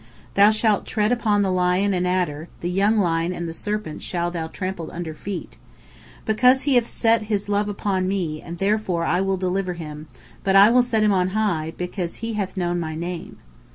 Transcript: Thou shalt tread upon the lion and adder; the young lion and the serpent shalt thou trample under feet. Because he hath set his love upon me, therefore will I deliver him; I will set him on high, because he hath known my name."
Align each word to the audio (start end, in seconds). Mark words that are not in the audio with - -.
Thou 0.33 0.49
shalt 0.49 0.87
tread 0.87 1.11
upon 1.11 1.43
the 1.43 1.51
lion 1.51 1.93
and 1.93 2.07
adder; 2.07 2.47
the 2.61 2.71
young 2.71 2.97
lion 2.97 3.31
and 3.31 3.47
the 3.47 3.53
serpent 3.53 4.01
shalt 4.01 4.33
thou 4.33 4.47
trample 4.47 4.89
under 4.91 5.13
feet. 5.13 5.57
Because 6.25 6.63
he 6.63 6.73
hath 6.73 6.89
set 6.89 7.21
his 7.29 7.47
love 7.47 7.69
upon 7.69 8.07
me, 8.07 8.43
therefore 8.57 9.01
will 9.21 9.35
I 9.37 9.39
deliver 9.39 9.73
him; 9.73 10.07
I 10.43 10.71
will 10.71 10.81
set 10.81 11.03
him 11.03 11.13
on 11.13 11.27
high, 11.37 11.75
because 11.77 12.15
he 12.15 12.33
hath 12.33 12.57
known 12.57 12.79
my 12.79 12.95
name." 12.95 13.37